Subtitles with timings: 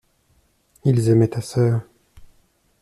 [0.83, 1.83] Ils aimaient ta sœur.